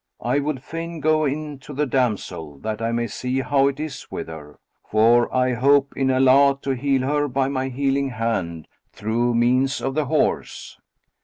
[0.23, 4.09] I would fain go in to the damsel, that I may see how it is
[4.09, 9.35] with her; for I hope in Allah to heal her by my healing hand through
[9.35, 10.79] means of the horse."